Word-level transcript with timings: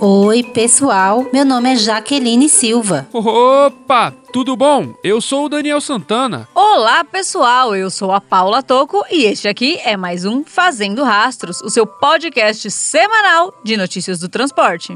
Oi, 0.00 0.42
pessoal. 0.42 1.24
Meu 1.32 1.44
nome 1.44 1.72
é 1.72 1.76
Jaqueline 1.76 2.48
Silva. 2.48 3.06
Opa, 3.12 4.12
tudo 4.32 4.56
bom? 4.56 4.92
Eu 5.04 5.20
sou 5.20 5.46
o 5.46 5.48
Daniel 5.48 5.80
Santana. 5.80 6.48
Olá, 6.54 7.04
pessoal. 7.04 7.76
Eu 7.76 7.88
sou 7.90 8.10
a 8.10 8.20
Paula 8.20 8.62
Toco 8.62 9.04
e 9.10 9.24
este 9.24 9.46
aqui 9.46 9.78
é 9.84 9.96
mais 9.96 10.24
um 10.24 10.42
Fazendo 10.44 11.04
Rastros, 11.04 11.60
o 11.62 11.70
seu 11.70 11.86
podcast 11.86 12.70
semanal 12.70 13.54
de 13.64 13.76
notícias 13.76 14.18
do 14.18 14.28
transporte. 14.28 14.94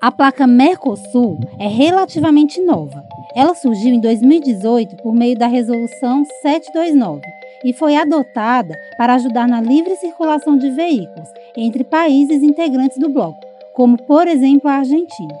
A 0.00 0.10
placa 0.10 0.46
Mercosul 0.46 1.38
é 1.58 1.66
relativamente 1.66 2.60
nova. 2.60 3.02
Ela 3.34 3.54
surgiu 3.54 3.94
em 3.94 4.00
2018 4.00 4.96
por 5.02 5.14
meio 5.14 5.36
da 5.36 5.46
Resolução 5.46 6.24
729 6.42 7.41
e 7.64 7.72
foi 7.72 7.96
adotada 7.96 8.74
para 8.96 9.14
ajudar 9.14 9.46
na 9.46 9.60
livre 9.60 9.96
circulação 9.96 10.56
de 10.56 10.70
veículos 10.70 11.28
entre 11.56 11.84
países 11.84 12.42
integrantes 12.42 12.98
do 12.98 13.08
bloco, 13.08 13.40
como 13.74 13.96
por 14.04 14.26
exemplo 14.28 14.68
a 14.68 14.74
Argentina. 14.74 15.34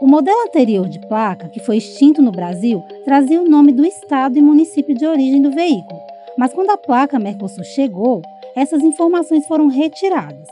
O 0.00 0.06
modelo 0.06 0.42
anterior 0.42 0.88
de 0.88 0.98
placa, 1.00 1.48
que 1.48 1.60
foi 1.60 1.78
extinto 1.78 2.20
no 2.20 2.30
Brasil, 2.30 2.82
trazia 3.04 3.40
o 3.40 3.48
nome 3.48 3.72
do 3.72 3.84
estado 3.84 4.38
e 4.38 4.42
município 4.42 4.94
de 4.94 5.06
origem 5.06 5.40
do 5.40 5.50
veículo, 5.50 6.00
mas 6.36 6.52
quando 6.52 6.70
a 6.70 6.76
placa 6.76 7.18
Mercosul 7.18 7.64
chegou, 7.64 8.20
essas 8.54 8.82
informações 8.82 9.46
foram 9.46 9.68
retiradas. 9.68 10.48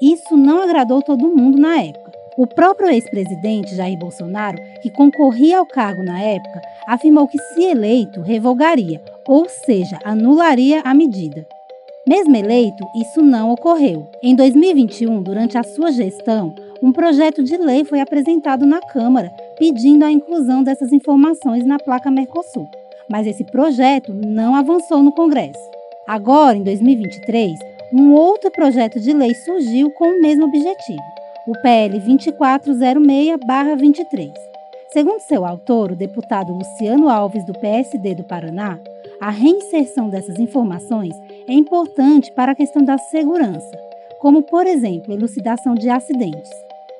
Isso 0.00 0.36
não 0.36 0.62
agradou 0.62 1.00
todo 1.02 1.34
mundo 1.34 1.58
na 1.58 1.80
época. 1.80 2.07
O 2.38 2.46
próprio 2.46 2.88
ex-presidente 2.88 3.74
Jair 3.74 3.98
Bolsonaro, 3.98 4.62
que 4.80 4.88
concorria 4.90 5.58
ao 5.58 5.66
cargo 5.66 6.04
na 6.04 6.22
época, 6.22 6.62
afirmou 6.86 7.26
que, 7.26 7.36
se 7.36 7.64
eleito, 7.64 8.20
revogaria, 8.20 9.02
ou 9.26 9.48
seja, 9.48 9.98
anularia 10.04 10.80
a 10.84 10.94
medida. 10.94 11.44
Mesmo 12.06 12.36
eleito, 12.36 12.86
isso 12.94 13.20
não 13.22 13.50
ocorreu. 13.50 14.08
Em 14.22 14.36
2021, 14.36 15.20
durante 15.20 15.58
a 15.58 15.64
sua 15.64 15.90
gestão, 15.90 16.54
um 16.80 16.92
projeto 16.92 17.42
de 17.42 17.56
lei 17.56 17.84
foi 17.84 17.98
apresentado 17.98 18.64
na 18.64 18.78
Câmara 18.82 19.32
pedindo 19.58 20.04
a 20.04 20.12
inclusão 20.12 20.62
dessas 20.62 20.92
informações 20.92 21.66
na 21.66 21.76
placa 21.76 22.08
Mercosul. 22.08 22.68
Mas 23.10 23.26
esse 23.26 23.42
projeto 23.42 24.14
não 24.14 24.54
avançou 24.54 25.02
no 25.02 25.10
Congresso. 25.10 25.58
Agora, 26.06 26.56
em 26.56 26.62
2023, 26.62 27.58
um 27.92 28.12
outro 28.12 28.48
projeto 28.52 29.00
de 29.00 29.12
lei 29.12 29.34
surgiu 29.34 29.90
com 29.90 30.04
o 30.04 30.20
mesmo 30.20 30.44
objetivo 30.44 31.17
o 31.48 31.52
PL 31.62 31.98
2406-23. 32.00 34.32
Segundo 34.92 35.20
seu 35.20 35.46
autor, 35.46 35.92
o 35.92 35.96
deputado 35.96 36.52
Luciano 36.52 37.08
Alves, 37.08 37.42
do 37.46 37.54
PSD 37.54 38.16
do 38.16 38.22
Paraná, 38.22 38.78
a 39.18 39.30
reinserção 39.30 40.10
dessas 40.10 40.38
informações 40.38 41.14
é 41.48 41.54
importante 41.54 42.30
para 42.32 42.52
a 42.52 42.54
questão 42.54 42.84
da 42.84 42.98
segurança, 42.98 43.70
como, 44.20 44.42
por 44.42 44.66
exemplo, 44.66 45.14
elucidação 45.14 45.74
de 45.74 45.88
acidentes. 45.88 46.50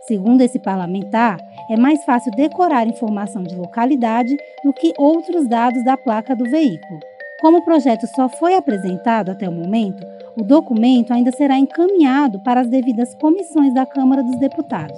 Segundo 0.07 0.41
esse 0.41 0.59
parlamentar, 0.59 1.39
é 1.71 1.77
mais 1.77 2.03
fácil 2.07 2.33
decorar 2.33 2.87
informação 2.87 3.43
de 3.43 3.55
localidade 3.55 4.35
do 4.64 4.73
que 4.73 4.95
outros 4.97 5.47
dados 5.47 5.85
da 5.85 5.98
placa 5.98 6.35
do 6.35 6.48
veículo. 6.48 7.01
Como 7.42 7.58
o 7.58 7.64
projeto 7.67 8.07
só 8.17 8.31
foi 8.31 8.55
apresentado 8.55 9.31
até 9.31 9.47
o 9.47 9.53
momento, 9.53 10.03
o 10.39 10.45
documento 10.45 11.13
ainda 11.13 11.33
será 11.33 11.59
encaminhado 11.59 12.39
para 12.45 12.61
as 12.61 12.69
devidas 12.69 13.13
comissões 13.17 13.75
da 13.75 13.85
Câmara 13.85 14.23
dos 14.23 14.39
Deputados. 14.39 14.97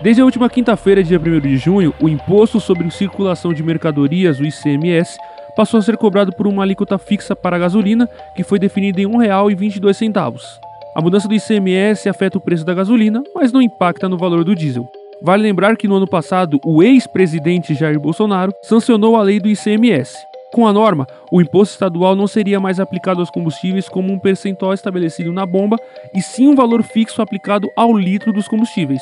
Desde 0.03 0.21
a 0.21 0.25
última 0.25 0.47
quinta-feira, 0.47 1.03
dia 1.03 1.19
1 1.19 1.39
de 1.39 1.57
junho, 1.57 1.93
o 1.99 2.07
Imposto 2.07 2.59
sobre 2.59 2.89
Circulação 2.91 3.51
de 3.51 3.63
Mercadorias, 3.63 4.39
o 4.39 4.45
ICMS, 4.45 5.17
passou 5.55 5.79
a 5.79 5.83
ser 5.83 5.97
cobrado 5.97 6.31
por 6.33 6.45
uma 6.45 6.61
alíquota 6.61 6.99
fixa 6.99 7.35
para 7.35 7.55
a 7.55 7.59
gasolina, 7.59 8.07
que 8.35 8.43
foi 8.43 8.59
definida 8.59 9.01
em 9.01 9.07
R$ 9.07 9.27
1,22. 9.27 10.68
A 10.99 11.01
mudança 11.01 11.29
do 11.29 11.33
ICMS 11.33 12.09
afeta 12.09 12.37
o 12.37 12.41
preço 12.41 12.65
da 12.65 12.73
gasolina, 12.73 13.23
mas 13.33 13.53
não 13.53 13.61
impacta 13.61 14.09
no 14.09 14.17
valor 14.17 14.43
do 14.43 14.53
diesel. 14.53 14.85
Vale 15.21 15.43
lembrar 15.43 15.77
que 15.77 15.87
no 15.87 15.95
ano 15.95 16.05
passado, 16.05 16.59
o 16.61 16.83
ex-presidente 16.83 17.73
Jair 17.73 17.97
Bolsonaro 17.97 18.51
sancionou 18.63 19.15
a 19.15 19.21
lei 19.21 19.39
do 19.39 19.47
ICMS. 19.47 20.17
Com 20.51 20.67
a 20.67 20.73
norma, 20.73 21.07
o 21.31 21.39
imposto 21.39 21.71
estadual 21.71 22.17
não 22.17 22.27
seria 22.27 22.59
mais 22.59 22.81
aplicado 22.81 23.21
aos 23.21 23.29
combustíveis 23.29 23.87
como 23.87 24.11
um 24.11 24.19
percentual 24.19 24.73
estabelecido 24.73 25.31
na 25.31 25.45
bomba, 25.45 25.77
e 26.13 26.21
sim 26.21 26.49
um 26.49 26.55
valor 26.55 26.83
fixo 26.83 27.21
aplicado 27.21 27.69
ao 27.77 27.97
litro 27.97 28.33
dos 28.33 28.49
combustíveis. 28.49 29.01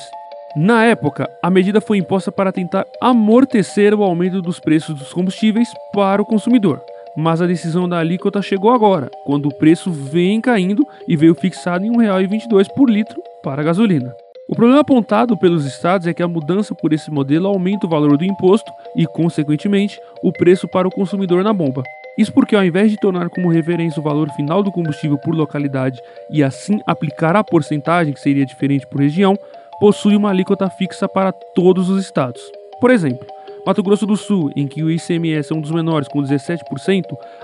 Na 0.55 0.83
época, 0.85 1.27
a 1.41 1.49
medida 1.49 1.81
foi 1.81 1.97
imposta 1.97 2.31
para 2.31 2.51
tentar 2.51 2.85
amortecer 3.01 3.95
o 3.95 4.03
aumento 4.03 4.39
dos 4.39 4.59
preços 4.59 4.93
dos 4.93 5.11
combustíveis 5.11 5.69
para 5.91 6.21
o 6.21 6.25
consumidor 6.25 6.79
mas 7.17 7.41
a 7.41 7.47
decisão 7.47 7.89
da 7.89 7.97
alíquota 7.97 8.43
chegou 8.43 8.69
agora, 8.71 9.09
quando 9.25 9.47
o 9.47 9.57
preço 9.57 9.91
vem 9.91 10.39
caindo 10.39 10.85
e 11.07 11.17
veio 11.17 11.33
fixado 11.33 11.83
em 11.83 11.89
R$ 11.89 12.27
1,22 12.27 12.67
por 12.75 12.87
litro 12.87 13.19
para 13.43 13.63
a 13.63 13.65
gasolina. 13.65 14.13
O 14.47 14.55
problema 14.55 14.81
apontado 14.81 15.35
pelos 15.35 15.65
estados 15.65 16.05
é 16.05 16.13
que 16.13 16.21
a 16.21 16.27
mudança 16.27 16.75
por 16.75 16.93
esse 16.93 17.09
modelo 17.09 17.47
aumenta 17.47 17.87
o 17.87 17.89
valor 17.89 18.17
do 18.17 18.23
imposto 18.23 18.71
e, 18.95 19.05
consequentemente, 19.07 19.99
o 20.23 20.31
preço 20.31 20.67
para 20.67 20.87
o 20.87 20.91
consumidor 20.91 21.43
na 21.43 21.51
bomba. 21.51 21.83
Isso 22.17 22.31
porque, 22.31 22.55
ao 22.55 22.63
invés 22.63 22.91
de 22.91 22.97
tornar 22.97 23.29
como 23.29 23.51
referência 23.51 23.99
o 23.99 24.03
valor 24.03 24.29
final 24.29 24.63
do 24.63 24.71
combustível 24.71 25.17
por 25.17 25.35
localidade 25.35 25.99
e 26.31 26.43
assim 26.43 26.79
aplicar 26.85 27.35
a 27.35 27.43
porcentagem, 27.43 28.13
que 28.13 28.21
seria 28.21 28.45
diferente 28.45 28.87
por 28.87 29.01
região, 29.01 29.35
possui 29.79 30.15
uma 30.15 30.29
alíquota 30.29 30.69
fixa 30.69 31.09
para 31.09 31.31
todos 31.31 31.89
os 31.89 32.01
estados. 32.01 32.41
Por 32.79 32.89
exemplo, 32.89 33.25
Mato 33.67 33.83
Grosso 33.83 34.05
do 34.05 34.15
Sul, 34.15 34.49
em 34.55 34.65
que 34.65 34.81
o 34.81 34.89
ICMS 34.89 35.51
é 35.51 35.53
um 35.53 35.59
dos 35.59 35.71
menores, 35.71 36.07
com 36.07 36.23
17%, 36.23 37.03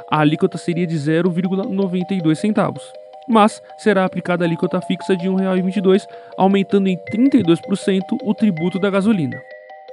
a 0.10 0.22
alíquota 0.22 0.58
seria 0.58 0.88
de 0.88 0.96
0,92 0.96 2.36
centavos. 2.36 2.82
Mas 3.28 3.62
será 3.78 4.06
aplicada 4.06 4.46
a 4.46 4.48
alíquota 4.48 4.80
fixa 4.80 5.18
de 5.18 5.28
R$ 5.28 5.36
1,22, 5.36 6.08
aumentando 6.38 6.88
em 6.88 6.98
32% 7.14 8.00
o 8.24 8.34
tributo 8.34 8.80
da 8.80 8.90
gasolina. 8.90 9.38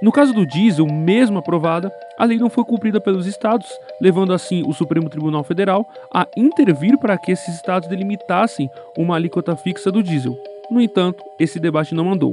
No 0.00 0.12
caso 0.12 0.32
do 0.32 0.46
diesel, 0.46 0.86
mesmo 0.86 1.40
aprovada, 1.40 1.92
a 2.16 2.24
lei 2.24 2.38
não 2.38 2.48
foi 2.48 2.62
cumprida 2.62 3.00
pelos 3.00 3.26
estados, 3.26 3.66
levando 4.00 4.32
assim 4.32 4.62
o 4.64 4.72
Supremo 4.72 5.10
Tribunal 5.10 5.42
Federal 5.42 5.84
a 6.14 6.28
intervir 6.36 6.96
para 6.96 7.18
que 7.18 7.32
esses 7.32 7.56
estados 7.56 7.88
delimitassem 7.88 8.70
uma 8.96 9.16
alíquota 9.16 9.56
fixa 9.56 9.90
do 9.90 10.00
diesel. 10.00 10.38
No 10.70 10.80
entanto, 10.80 11.24
esse 11.40 11.58
debate 11.58 11.92
não 11.92 12.12
andou. 12.12 12.32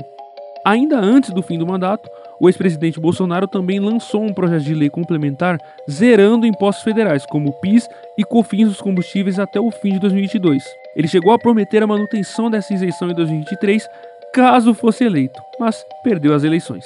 Ainda 0.63 1.00
antes 1.00 1.31
do 1.31 1.41
fim 1.41 1.57
do 1.57 1.65
mandato, 1.65 2.07
o 2.39 2.48
ex-presidente 2.48 3.00
Bolsonaro 3.00 3.48
também 3.48 3.80
lançou 3.80 4.24
um 4.24 4.34
projeto 4.34 4.63
de 4.63 4.74
lei 4.74 4.89
complementar 4.89 5.60
zerando 5.89 6.45
impostos 6.45 6.84
federais, 6.84 7.25
como 7.25 7.54
PIS 7.60 7.88
e 8.18 8.24
COFINS 8.24 8.69
dos 8.69 8.81
combustíveis 8.81 9.39
até 9.39 9.60
o 9.60 9.72
fim 9.72 9.94
de 9.94 10.00
2022. 10.00 10.63
Ele 10.95 11.07
chegou 11.07 11.31
a 11.31 11.39
prometer 11.39 11.84
a 11.84 11.88
manutenção 11.88 12.50
dessa 12.50 12.74
isenção 12.74 13.10
em 13.10 13.16
2023, 13.16 13.88
caso 14.34 14.74
fosse 14.74 15.04
eleito, 15.04 15.39
mas 15.60 15.84
perdeu 16.04 16.34
as 16.34 16.44
eleições. 16.44 16.86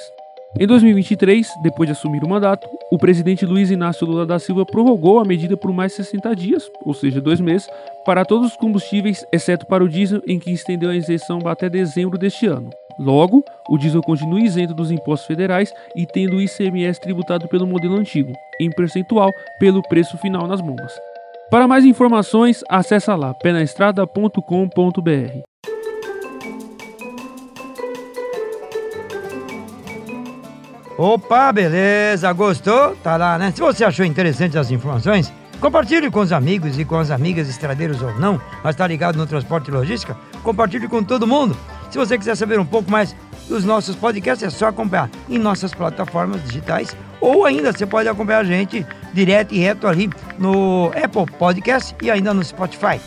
Em 0.60 0.66
2023, 0.66 1.48
depois 1.62 1.86
de 1.86 1.92
assumir 1.92 2.22
o 2.22 2.28
mandato, 2.28 2.68
o 2.90 2.98
presidente 2.98 3.46
Luiz 3.46 3.70
Inácio 3.70 4.06
Lula 4.06 4.26
da 4.26 4.38
Silva 4.38 4.66
prorrogou 4.66 5.18
a 5.18 5.24
medida 5.24 5.56
por 5.56 5.72
mais 5.72 5.94
60 5.94 6.36
dias, 6.36 6.70
ou 6.84 6.92
seja, 6.92 7.22
dois 7.22 7.40
meses, 7.40 7.66
para 8.04 8.22
todos 8.22 8.48
os 8.48 8.56
combustíveis, 8.56 9.24
exceto 9.32 9.64
para 9.64 9.82
o 9.82 9.88
diesel, 9.88 10.20
em 10.26 10.38
que 10.38 10.50
estendeu 10.50 10.90
a 10.90 10.94
isenção 10.94 11.38
até 11.46 11.70
dezembro 11.70 12.18
deste 12.18 12.44
ano. 12.46 12.68
Logo, 12.98 13.44
o 13.68 13.78
diesel 13.78 14.02
continua 14.02 14.40
isento 14.40 14.74
dos 14.74 14.90
impostos 14.90 15.26
federais 15.26 15.72
e 15.96 16.06
tendo 16.06 16.36
o 16.36 16.40
ICMS 16.40 17.00
tributado 17.00 17.48
pelo 17.48 17.66
modelo 17.66 17.96
antigo, 17.96 18.32
em 18.60 18.70
percentual 18.70 19.30
pelo 19.58 19.82
preço 19.82 20.16
final 20.18 20.46
nas 20.46 20.60
bombas. 20.60 20.92
Para 21.50 21.68
mais 21.68 21.84
informações, 21.84 22.62
acesse 22.68 23.10
lá 23.10 23.34
penaestrada.com.br. 23.34 25.42
Opa, 30.96 31.52
beleza, 31.52 32.32
gostou? 32.32 32.96
Tá 32.96 33.16
lá, 33.16 33.38
né? 33.38 33.52
Se 33.54 33.60
você 33.60 33.84
achou 33.84 34.06
interessante 34.06 34.56
as 34.56 34.70
informações, 34.70 35.32
compartilhe 35.60 36.10
com 36.10 36.20
os 36.20 36.32
amigos 36.32 36.78
e 36.78 36.84
com 36.84 36.96
as 36.96 37.10
amigas 37.10 37.48
estradeiros 37.48 38.00
ou 38.02 38.14
não, 38.18 38.40
mas 38.62 38.76
tá 38.76 38.86
ligado 38.86 39.16
no 39.16 39.26
transporte 39.26 39.68
e 39.68 39.74
logística, 39.74 40.16
compartilhe 40.42 40.88
com 40.88 41.02
todo 41.02 41.26
mundo. 41.26 41.56
Se 41.92 41.98
você 41.98 42.16
quiser 42.16 42.34
saber 42.34 42.58
um 42.58 42.64
pouco 42.64 42.90
mais 42.90 43.14
dos 43.46 43.66
nossos 43.66 43.94
podcasts, 43.94 44.42
é 44.42 44.48
só 44.48 44.68
acompanhar 44.68 45.10
em 45.28 45.38
nossas 45.38 45.74
plataformas 45.74 46.42
digitais 46.42 46.96
ou 47.20 47.44
ainda 47.44 47.70
você 47.70 47.84
pode 47.84 48.08
acompanhar 48.08 48.38
a 48.38 48.44
gente 48.44 48.86
direto 49.12 49.54
e 49.54 49.58
reto 49.58 49.86
ali 49.86 50.08
no 50.38 50.86
Apple 50.86 51.30
Podcast 51.38 51.94
e 52.02 52.10
ainda 52.10 52.32
no 52.32 52.42
Spotify. 52.42 52.98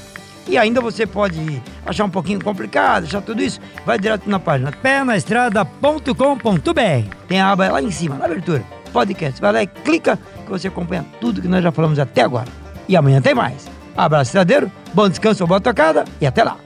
E 0.48 0.56
ainda 0.56 0.82
você 0.82 1.08
pode 1.08 1.60
achar 1.84 2.06
um 2.06 2.12
pouquinho 2.12 2.40
complicado, 2.44 3.06
achar 3.06 3.24
tudo 3.24 3.42
isso, 3.42 3.60
vai 3.84 3.98
direto 3.98 4.30
na 4.30 4.40
página 4.40 4.72
pernaestrada.com.br. 4.72 7.16
Tem 7.28 7.42
a 7.42 7.52
aba 7.52 7.72
lá 7.72 7.82
em 7.82 7.90
cima, 7.90 8.18
na 8.18 8.26
abertura, 8.26 8.64
podcast. 8.94 9.42
Vai 9.42 9.52
lá 9.52 9.64
e 9.64 9.68
clica 9.68 10.20
que 10.46 10.52
você 10.52 10.68
acompanha 10.68 11.04
tudo 11.20 11.42
que 11.42 11.48
nós 11.48 11.64
já 11.64 11.72
falamos 11.72 11.98
até 11.98 12.22
agora. 12.22 12.50
E 12.88 12.96
amanhã 12.96 13.20
tem 13.20 13.34
mais. 13.34 13.68
Abraço, 13.98 14.30
estradeiro, 14.30 14.72
bom 14.94 15.10
descanso, 15.10 15.48
boa 15.48 15.60
tocada 15.60 16.06
e 16.22 16.28
até 16.28 16.44
lá. 16.44 16.58